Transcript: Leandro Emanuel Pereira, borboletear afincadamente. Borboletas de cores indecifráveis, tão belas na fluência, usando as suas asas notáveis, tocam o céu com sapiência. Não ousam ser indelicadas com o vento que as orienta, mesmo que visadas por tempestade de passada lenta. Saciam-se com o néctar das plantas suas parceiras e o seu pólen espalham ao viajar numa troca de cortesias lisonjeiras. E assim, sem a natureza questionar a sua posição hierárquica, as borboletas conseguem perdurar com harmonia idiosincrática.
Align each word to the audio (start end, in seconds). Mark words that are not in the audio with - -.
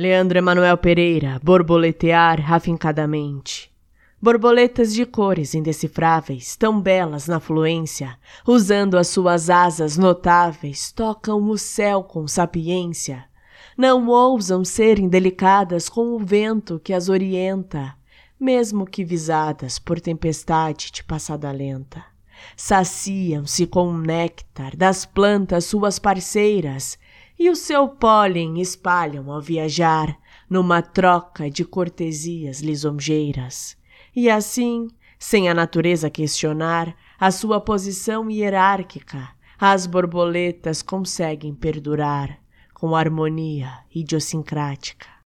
Leandro 0.00 0.38
Emanuel 0.38 0.78
Pereira, 0.78 1.38
borboletear 1.42 2.50
afincadamente. 2.50 3.70
Borboletas 4.18 4.94
de 4.94 5.04
cores 5.04 5.54
indecifráveis, 5.54 6.56
tão 6.56 6.80
belas 6.80 7.28
na 7.28 7.38
fluência, 7.38 8.16
usando 8.46 8.96
as 8.96 9.08
suas 9.08 9.50
asas 9.50 9.98
notáveis, 9.98 10.90
tocam 10.90 11.50
o 11.50 11.58
céu 11.58 12.02
com 12.02 12.26
sapiência. 12.26 13.26
Não 13.76 14.08
ousam 14.08 14.64
ser 14.64 14.98
indelicadas 14.98 15.86
com 15.90 16.16
o 16.16 16.18
vento 16.18 16.80
que 16.82 16.94
as 16.94 17.10
orienta, 17.10 17.94
mesmo 18.40 18.86
que 18.86 19.04
visadas 19.04 19.78
por 19.78 20.00
tempestade 20.00 20.90
de 20.90 21.04
passada 21.04 21.52
lenta. 21.52 22.09
Saciam-se 22.56 23.66
com 23.66 23.88
o 23.88 23.98
néctar 23.98 24.76
das 24.76 25.04
plantas 25.04 25.64
suas 25.64 25.98
parceiras 25.98 26.98
e 27.38 27.48
o 27.48 27.56
seu 27.56 27.88
pólen 27.88 28.60
espalham 28.60 29.32
ao 29.32 29.40
viajar 29.40 30.18
numa 30.48 30.82
troca 30.82 31.50
de 31.50 31.64
cortesias 31.64 32.60
lisonjeiras. 32.60 33.76
E 34.14 34.28
assim, 34.28 34.88
sem 35.18 35.48
a 35.48 35.54
natureza 35.54 36.10
questionar 36.10 36.94
a 37.18 37.30
sua 37.30 37.60
posição 37.60 38.30
hierárquica, 38.30 39.28
as 39.58 39.86
borboletas 39.86 40.82
conseguem 40.82 41.54
perdurar 41.54 42.38
com 42.74 42.96
harmonia 42.96 43.70
idiosincrática. 43.94 45.19